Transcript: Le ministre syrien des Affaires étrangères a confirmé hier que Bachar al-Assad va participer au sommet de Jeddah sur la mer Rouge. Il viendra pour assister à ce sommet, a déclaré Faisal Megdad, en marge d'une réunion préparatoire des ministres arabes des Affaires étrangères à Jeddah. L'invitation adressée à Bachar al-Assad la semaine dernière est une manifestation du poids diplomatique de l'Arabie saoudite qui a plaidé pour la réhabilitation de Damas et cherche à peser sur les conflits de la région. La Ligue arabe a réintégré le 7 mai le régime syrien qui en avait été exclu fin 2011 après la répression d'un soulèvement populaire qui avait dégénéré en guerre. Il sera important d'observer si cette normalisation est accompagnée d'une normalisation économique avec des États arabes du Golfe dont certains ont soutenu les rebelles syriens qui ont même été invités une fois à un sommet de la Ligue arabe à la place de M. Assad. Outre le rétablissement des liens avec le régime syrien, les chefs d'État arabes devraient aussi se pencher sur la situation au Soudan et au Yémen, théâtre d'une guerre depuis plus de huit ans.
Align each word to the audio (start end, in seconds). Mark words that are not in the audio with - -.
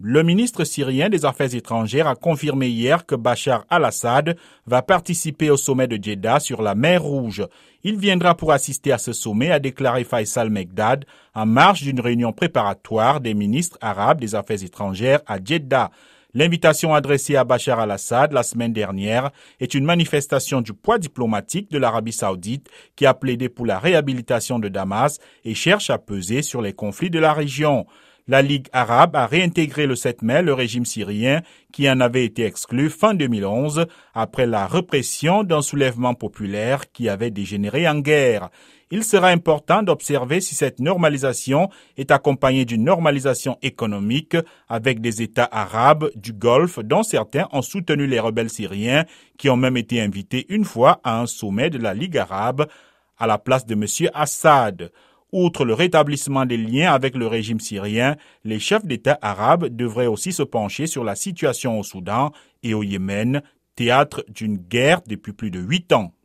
Le 0.00 0.22
ministre 0.22 0.62
syrien 0.62 1.08
des 1.08 1.24
Affaires 1.24 1.56
étrangères 1.56 2.06
a 2.06 2.14
confirmé 2.14 2.68
hier 2.68 3.04
que 3.04 3.16
Bachar 3.16 3.64
al-Assad 3.68 4.36
va 4.64 4.80
participer 4.80 5.50
au 5.50 5.56
sommet 5.56 5.88
de 5.88 5.98
Jeddah 6.00 6.38
sur 6.38 6.62
la 6.62 6.76
mer 6.76 7.02
Rouge. 7.02 7.44
Il 7.82 7.96
viendra 7.96 8.36
pour 8.36 8.52
assister 8.52 8.92
à 8.92 8.98
ce 8.98 9.12
sommet, 9.12 9.50
a 9.50 9.58
déclaré 9.58 10.04
Faisal 10.04 10.50
Megdad, 10.50 11.04
en 11.34 11.46
marge 11.46 11.82
d'une 11.82 11.98
réunion 11.98 12.32
préparatoire 12.32 13.20
des 13.20 13.34
ministres 13.34 13.76
arabes 13.80 14.20
des 14.20 14.36
Affaires 14.36 14.62
étrangères 14.62 15.20
à 15.26 15.42
Jeddah. 15.44 15.90
L'invitation 16.32 16.94
adressée 16.94 17.34
à 17.34 17.42
Bachar 17.42 17.80
al-Assad 17.80 18.32
la 18.32 18.44
semaine 18.44 18.72
dernière 18.72 19.32
est 19.58 19.74
une 19.74 19.84
manifestation 19.84 20.60
du 20.60 20.74
poids 20.74 20.98
diplomatique 20.98 21.72
de 21.72 21.78
l'Arabie 21.78 22.12
saoudite 22.12 22.68
qui 22.94 23.04
a 23.04 23.14
plaidé 23.14 23.48
pour 23.48 23.66
la 23.66 23.80
réhabilitation 23.80 24.60
de 24.60 24.68
Damas 24.68 25.18
et 25.44 25.56
cherche 25.56 25.90
à 25.90 25.98
peser 25.98 26.42
sur 26.42 26.62
les 26.62 26.72
conflits 26.72 27.10
de 27.10 27.18
la 27.18 27.32
région. 27.32 27.84
La 28.30 28.42
Ligue 28.42 28.68
arabe 28.74 29.16
a 29.16 29.26
réintégré 29.26 29.86
le 29.86 29.96
7 29.96 30.20
mai 30.20 30.42
le 30.42 30.52
régime 30.52 30.84
syrien 30.84 31.40
qui 31.72 31.88
en 31.88 31.98
avait 31.98 32.26
été 32.26 32.44
exclu 32.44 32.90
fin 32.90 33.14
2011 33.14 33.86
après 34.12 34.46
la 34.46 34.66
répression 34.66 35.44
d'un 35.44 35.62
soulèvement 35.62 36.12
populaire 36.12 36.92
qui 36.92 37.08
avait 37.08 37.30
dégénéré 37.30 37.88
en 37.88 38.00
guerre. 38.00 38.50
Il 38.90 39.02
sera 39.02 39.28
important 39.28 39.82
d'observer 39.82 40.42
si 40.42 40.54
cette 40.54 40.78
normalisation 40.78 41.70
est 41.96 42.10
accompagnée 42.10 42.66
d'une 42.66 42.84
normalisation 42.84 43.56
économique 43.62 44.36
avec 44.68 45.00
des 45.00 45.22
États 45.22 45.48
arabes 45.50 46.10
du 46.14 46.34
Golfe 46.34 46.80
dont 46.80 47.02
certains 47.02 47.48
ont 47.52 47.62
soutenu 47.62 48.06
les 48.06 48.20
rebelles 48.20 48.50
syriens 48.50 49.06
qui 49.38 49.48
ont 49.48 49.56
même 49.56 49.78
été 49.78 50.02
invités 50.02 50.44
une 50.50 50.66
fois 50.66 51.00
à 51.02 51.18
un 51.18 51.26
sommet 51.26 51.70
de 51.70 51.78
la 51.78 51.94
Ligue 51.94 52.18
arabe 52.18 52.66
à 53.16 53.26
la 53.26 53.38
place 53.38 53.64
de 53.64 53.72
M. 53.72 54.10
Assad. 54.12 54.90
Outre 55.32 55.66
le 55.66 55.74
rétablissement 55.74 56.46
des 56.46 56.56
liens 56.56 56.92
avec 56.92 57.14
le 57.14 57.26
régime 57.26 57.60
syrien, 57.60 58.16
les 58.44 58.58
chefs 58.58 58.86
d'État 58.86 59.18
arabes 59.20 59.66
devraient 59.66 60.06
aussi 60.06 60.32
se 60.32 60.42
pencher 60.42 60.86
sur 60.86 61.04
la 61.04 61.14
situation 61.14 61.78
au 61.78 61.82
Soudan 61.82 62.32
et 62.62 62.72
au 62.72 62.82
Yémen, 62.82 63.42
théâtre 63.76 64.24
d'une 64.28 64.56
guerre 64.56 65.02
depuis 65.06 65.34
plus 65.34 65.50
de 65.50 65.60
huit 65.60 65.92
ans. 65.92 66.14